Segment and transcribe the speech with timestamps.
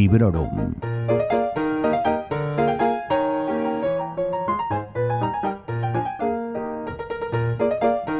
[0.00, 0.76] Librorum.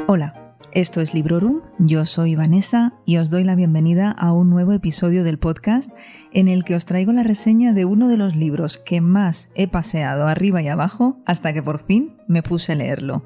[0.06, 4.74] Hola, esto es Librorum, yo soy Vanessa y os doy la bienvenida a un nuevo
[4.74, 5.90] episodio del podcast
[6.32, 9.66] en el que os traigo la reseña de uno de los libros que más he
[9.66, 13.22] paseado arriba y abajo hasta que por fin me puse a leerlo.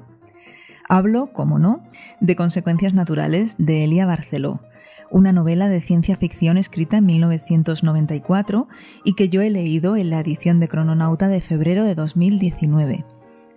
[0.87, 1.83] Hablo, como no,
[2.21, 4.61] de Consecuencias Naturales de Elia Barceló,
[5.15, 8.67] una novela de ciencia ficción escrita en 1994
[9.05, 13.05] y que yo he leído en la edición de Crononauta de febrero de 2019.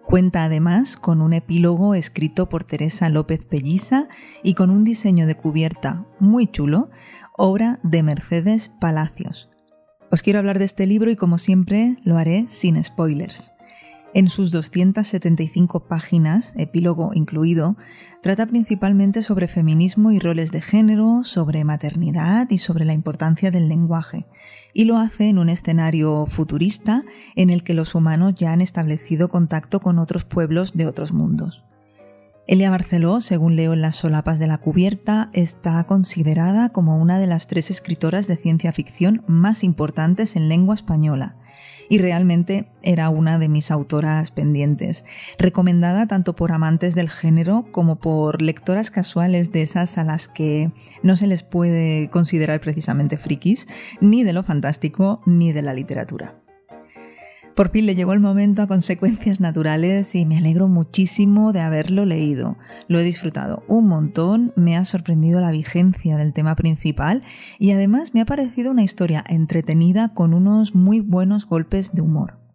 [0.07, 4.07] Cuenta además con un epílogo escrito por Teresa López Pelliza
[4.45, 6.91] y con un diseño de cubierta muy chulo,
[7.37, 9.51] obra de Mercedes Palacios.
[10.13, 13.51] Os quiero hablar de este libro y como siempre lo haré sin spoilers.
[14.19, 17.77] En sus 275 páginas, epílogo incluido,
[18.21, 23.69] trata principalmente sobre feminismo y roles de género, sobre maternidad y sobre la importancia del
[23.69, 24.27] lenguaje,
[24.75, 27.05] y lo hace en un escenario futurista
[27.37, 31.63] en el que los humanos ya han establecido contacto con otros pueblos de otros mundos.
[32.49, 37.29] Elia Barceló, según leo en las solapas de la cubierta, está considerada como una de
[37.29, 41.37] las tres escritoras de ciencia ficción más importantes en lengua española
[41.89, 45.05] y realmente era una de mis autoras pendientes,
[45.39, 50.71] recomendada tanto por amantes del género como por lectoras casuales de esas a las que
[51.03, 53.69] no se les puede considerar precisamente frikis,
[54.01, 56.48] ni de lo fantástico ni de la literatura.
[57.59, 62.05] Por fin le llegó el momento a consecuencias naturales y me alegro muchísimo de haberlo
[62.05, 62.57] leído.
[62.87, 67.25] Lo he disfrutado un montón, me ha sorprendido la vigencia del tema principal
[67.59, 72.48] y además me ha parecido una historia entretenida con unos muy buenos golpes de humor.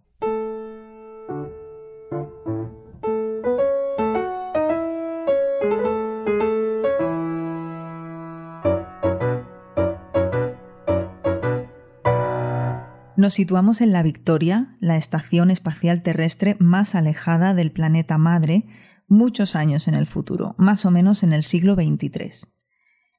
[13.23, 18.65] Nos situamos en la Victoria, la estación espacial terrestre más alejada del planeta madre,
[19.07, 22.49] muchos años en el futuro, más o menos en el siglo XXIII.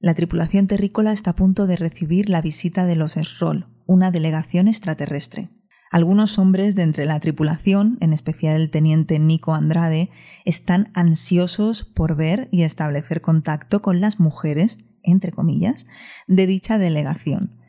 [0.01, 4.69] La tripulación terrícola está a punto de recibir la visita de los Sroll, una delegación
[4.69, 5.49] extraterrestre.
[5.91, 10.11] Algunos hombres de entre la tripulación, en especial el teniente Nico Andrade,
[10.45, 15.87] están ansiosos por ver y establecer contacto con las mujeres, entre comillas,
[16.27, 17.64] de dicha delegación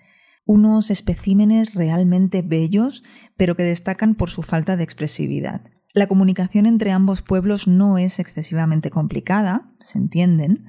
[0.46, 3.04] unos especímenes realmente bellos,
[3.36, 5.62] pero que destacan por su falta de expresividad.
[5.94, 10.66] La comunicación entre ambos pueblos no es excesivamente complicada, se entienden,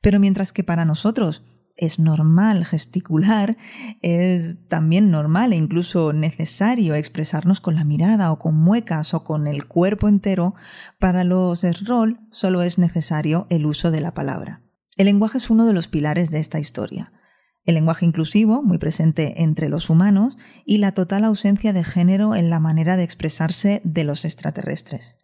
[0.00, 1.44] pero mientras que para nosotros
[1.76, 3.56] es normal gesticular,
[4.02, 9.46] es también normal e incluso necesario expresarnos con la mirada o con muecas o con
[9.46, 10.54] el cuerpo entero,
[10.98, 14.62] para los rol solo es necesario el uso de la palabra.
[14.96, 17.12] El lenguaje es uno de los pilares de esta historia
[17.64, 22.50] el lenguaje inclusivo, muy presente entre los humanos, y la total ausencia de género en
[22.50, 25.18] la manera de expresarse de los extraterrestres.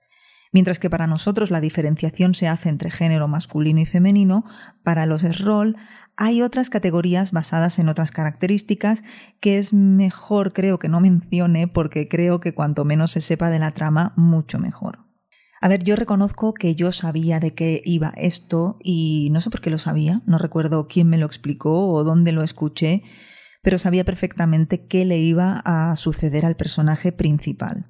[0.52, 4.44] Mientras que para nosotros la diferenciación se hace entre género masculino y femenino,
[4.82, 5.76] para los SROL
[6.16, 9.04] hay otras categorías basadas en otras características
[9.40, 13.58] que es mejor creo que no mencione porque creo que cuanto menos se sepa de
[13.58, 15.05] la trama, mucho mejor.
[15.60, 19.60] A ver, yo reconozco que yo sabía de qué iba esto y no sé por
[19.60, 23.02] qué lo sabía, no recuerdo quién me lo explicó o dónde lo escuché,
[23.62, 27.86] pero sabía perfectamente qué le iba a suceder al personaje principal.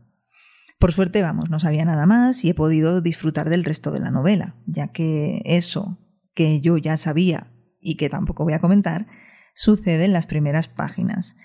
[0.79, 4.11] Por suerte, vamos, no sabía nada más y he podido disfrutar del resto de la
[4.11, 5.99] novela, ya que eso
[6.35, 9.07] que yo ya sabía y que tampoco voy a comentar,
[9.55, 11.37] sucede en las primeras páginas.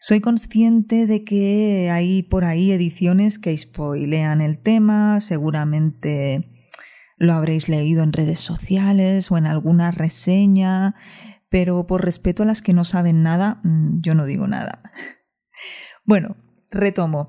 [0.00, 6.48] Soy consciente de que hay por ahí ediciones que spoilean el tema, seguramente
[7.16, 10.94] lo habréis leído en redes sociales o en alguna reseña,
[11.48, 14.82] pero por respeto a las que no saben nada, mm, yo no digo nada.
[16.04, 16.36] Bueno,
[16.70, 17.28] retomo.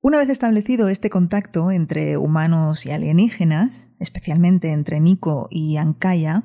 [0.00, 6.42] Una vez establecido este contacto entre humanos y alienígenas, especialmente entre Nico y Ankaya,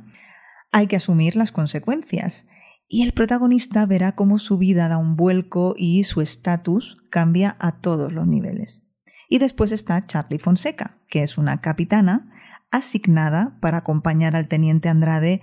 [0.72, 2.46] hay que asumir las consecuencias
[2.90, 7.80] y el protagonista verá cómo su vida da un vuelco y su estatus cambia a
[7.80, 8.84] todos los niveles.
[9.30, 12.34] Y después está Charlie Fonseca, que es una capitana
[12.72, 15.42] asignada para acompañar al teniente Andrade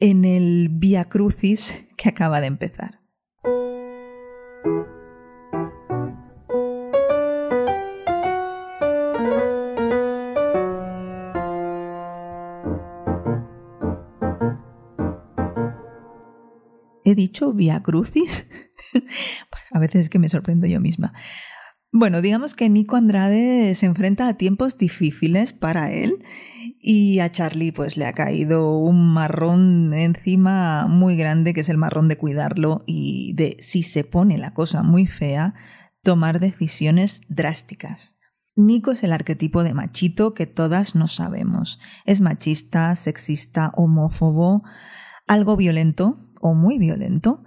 [0.00, 2.97] en el Via Crucis que acaba de empezar.
[17.18, 18.46] Dicho Via Crucis?
[19.72, 21.12] a veces es que me sorprendo yo misma.
[21.90, 26.22] Bueno, digamos que Nico Andrade se enfrenta a tiempos difíciles para él
[26.80, 31.76] y a Charlie pues le ha caído un marrón encima muy grande que es el
[31.76, 35.54] marrón de cuidarlo y de si se pone la cosa muy fea
[36.02, 38.16] tomar decisiones drásticas.
[38.54, 41.80] Nico es el arquetipo de machito que todas no sabemos.
[42.04, 44.62] Es machista, sexista, homófobo,
[45.26, 47.42] algo violento o muy violento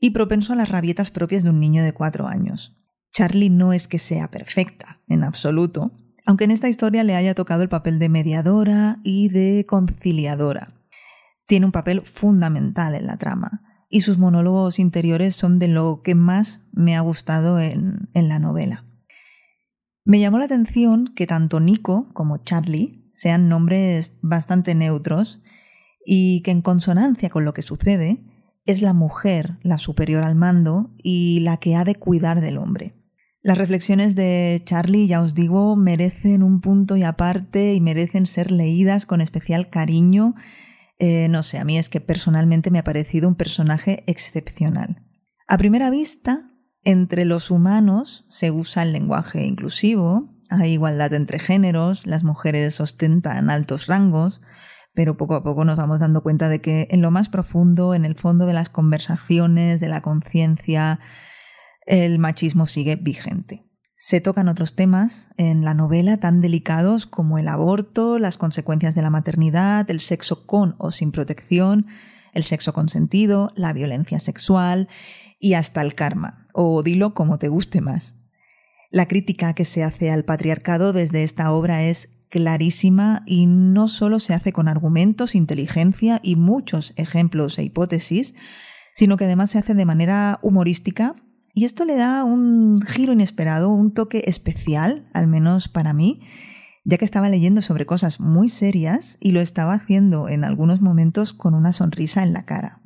[0.00, 2.76] y propenso a las rabietas propias de un niño de cuatro años.
[3.12, 5.92] Charlie no es que sea perfecta, en absoluto,
[6.26, 10.74] aunque en esta historia le haya tocado el papel de mediadora y de conciliadora.
[11.46, 16.14] Tiene un papel fundamental en la trama, y sus monólogos interiores son de lo que
[16.14, 18.86] más me ha gustado en, en la novela.
[20.04, 25.39] Me llamó la atención que tanto Nico como Charlie sean nombres bastante neutros
[26.12, 28.18] y que en consonancia con lo que sucede,
[28.66, 32.96] es la mujer la superior al mando y la que ha de cuidar del hombre.
[33.42, 38.50] Las reflexiones de Charlie, ya os digo, merecen un punto y aparte y merecen ser
[38.50, 40.34] leídas con especial cariño.
[40.98, 45.06] Eh, no sé, a mí es que personalmente me ha parecido un personaje excepcional.
[45.46, 46.44] A primera vista,
[46.82, 53.48] entre los humanos se usa el lenguaje inclusivo, hay igualdad entre géneros, las mujeres ostentan
[53.48, 54.42] altos rangos,
[55.00, 58.04] pero poco a poco nos vamos dando cuenta de que en lo más profundo, en
[58.04, 61.00] el fondo de las conversaciones, de la conciencia,
[61.86, 63.64] el machismo sigue vigente.
[63.96, 69.00] Se tocan otros temas en la novela tan delicados como el aborto, las consecuencias de
[69.00, 71.86] la maternidad, el sexo con o sin protección,
[72.34, 74.86] el sexo consentido, la violencia sexual
[75.38, 78.16] y hasta el karma, o dilo como te guste más.
[78.90, 84.18] La crítica que se hace al patriarcado desde esta obra es clarísima y no solo
[84.18, 88.34] se hace con argumentos, inteligencia y muchos ejemplos e hipótesis,
[88.94, 91.16] sino que además se hace de manera humorística
[91.54, 96.20] y esto le da un giro inesperado, un toque especial, al menos para mí,
[96.84, 101.32] ya que estaba leyendo sobre cosas muy serias y lo estaba haciendo en algunos momentos
[101.32, 102.82] con una sonrisa en la cara.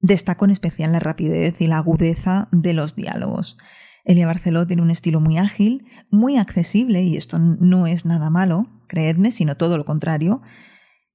[0.00, 3.56] Destaco en especial la rapidez y la agudeza de los diálogos.
[4.04, 8.68] Elia Barceló tiene un estilo muy ágil, muy accesible, y esto no es nada malo,
[8.94, 10.40] creedme, sino todo lo contrario.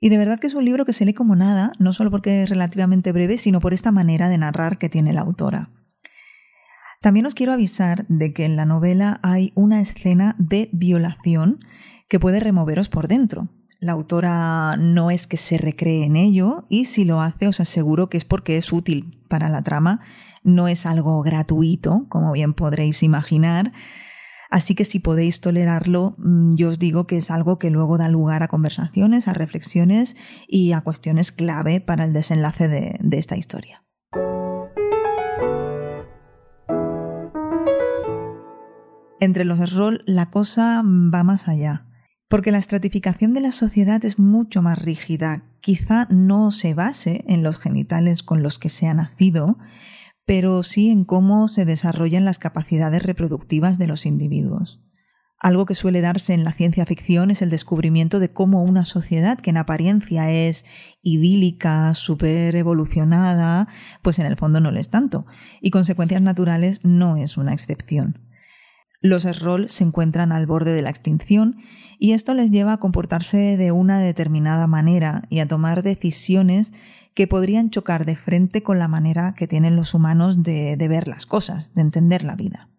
[0.02, 2.44] Y de verdad que es un libro que se lee como nada, no solo porque
[2.44, 5.70] es relativamente breve, sino por esta manera de narrar que tiene la autora.
[7.02, 11.60] También os quiero avisar de que en la novela hay una escena de violación
[12.10, 13.48] que puede removeros por dentro.
[13.80, 18.10] La autora no es que se recree en ello y si lo hace os aseguro
[18.10, 20.02] que es porque es útil para la trama,
[20.44, 23.72] no es algo gratuito, como bien podréis imaginar.
[24.50, 28.10] Así que si podéis tolerarlo, mm, yo os digo que es algo que luego da
[28.10, 30.16] lugar a conversaciones, a reflexiones
[30.48, 33.84] y a cuestiones clave para el desenlace de, de esta historia.
[39.22, 41.86] Entre los rol la cosa va más allá,
[42.30, 45.44] porque la estratificación de la sociedad es mucho más rígida.
[45.62, 49.58] Quizá no se base en los genitales con los que se ha nacido,
[50.30, 54.80] pero sí en cómo se desarrollan las capacidades reproductivas de los individuos.
[55.40, 59.40] Algo que suele darse en la ciencia ficción es el descubrimiento de cómo una sociedad
[59.40, 60.66] que en apariencia es
[61.02, 63.70] idílica, súper evolucionada,
[64.04, 65.26] pues en el fondo no lo es tanto,
[65.62, 68.20] y consecuencias naturales no es una excepción.
[69.02, 71.58] Los Sroll se encuentran al borde de la extinción
[71.98, 76.72] y esto les lleva a comportarse de una determinada manera y a tomar decisiones
[77.20, 81.26] que podrían chocar de frente con la manera que tienen los humanos de, ver las
[81.26, 82.70] cosas, de entender la vida.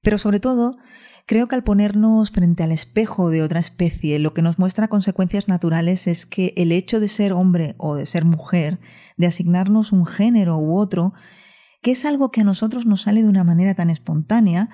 [0.00, 0.78] Pero sobre todo,
[1.26, 5.48] creo que al ponernos frente al espejo de otra especie, lo que nos muestra consecuencias
[5.48, 8.80] naturales es que el hecho de ser hombre o de ser mujer,
[9.18, 11.12] de asignarnos un género u otro,
[11.82, 14.70] que es algo que a nosotros nos sale de una manera tan espontánea,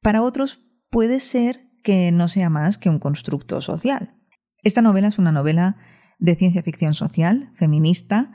[0.00, 4.14] para otros puede ser que no sea más que un constructo social.
[4.62, 5.76] Esta novela es una novela
[6.20, 8.32] de ciencia ficción social, feminista,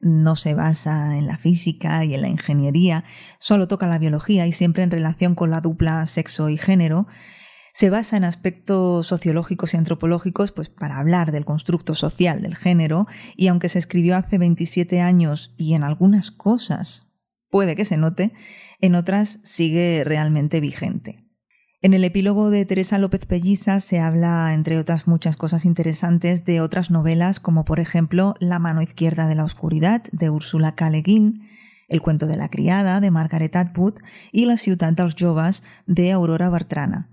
[0.00, 3.04] no se basa en la física y en la ingeniería,
[3.38, 7.06] solo toca la biología y siempre en relación con la dupla sexo y género.
[7.72, 13.06] Se basa en aspectos sociológicos y antropológicos pues, para hablar del constructo social del género
[13.36, 17.12] y aunque se escribió hace 27 años y en algunas cosas
[17.50, 18.32] puede que se note,
[18.80, 21.27] en otras sigue realmente vigente.
[21.80, 26.60] En el epílogo de Teresa López Pelliza se habla, entre otras muchas cosas interesantes, de
[26.60, 30.90] otras novelas como por ejemplo La mano izquierda de la oscuridad de Úrsula K.
[30.90, 31.46] Le Guin,
[31.86, 33.94] El cuento de la criada de Margaret Atwood
[34.32, 37.10] y La ciutat dels joves de Aurora Bartrana.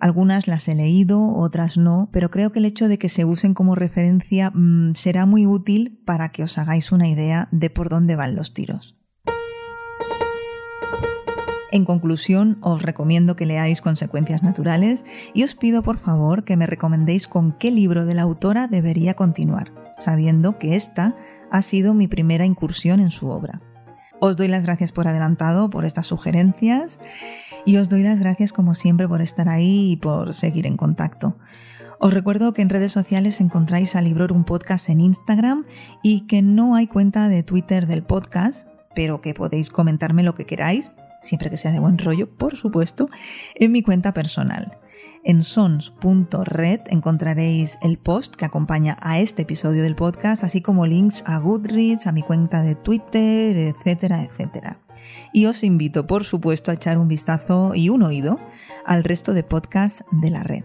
[0.00, 3.52] Algunas las he leído, otras no, pero creo que el hecho de que se usen
[3.52, 8.16] como referencia mm, será muy útil para que os hagáis una idea de por dónde
[8.16, 8.96] van los tiros.
[11.76, 15.04] En conclusión, os recomiendo que leáis Consecuencias Naturales
[15.34, 19.12] y os pido por favor que me recomendéis con qué libro de la autora debería
[19.12, 21.14] continuar, sabiendo que esta
[21.50, 23.60] ha sido mi primera incursión en su obra.
[24.20, 26.98] Os doy las gracias por adelantado por estas sugerencias
[27.66, 31.36] y os doy las gracias como siempre por estar ahí y por seguir en contacto.
[32.00, 35.66] Os recuerdo que en redes sociales encontráis a Librorum Podcast en Instagram
[36.02, 40.46] y que no hay cuenta de Twitter del podcast, pero que podéis comentarme lo que
[40.46, 40.90] queráis,
[41.26, 43.08] siempre que sea de buen rollo, por supuesto,
[43.54, 44.78] en mi cuenta personal.
[45.24, 51.24] En sons.red encontraréis el post que acompaña a este episodio del podcast, así como links
[51.26, 54.78] a Goodreads, a mi cuenta de Twitter, etcétera, etcétera.
[55.32, 58.38] Y os invito, por supuesto, a echar un vistazo y un oído
[58.84, 60.64] al resto de podcasts de la red.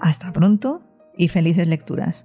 [0.00, 0.82] Hasta pronto
[1.18, 2.24] y felices lecturas.